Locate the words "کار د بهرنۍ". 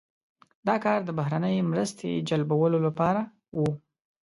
0.85-1.55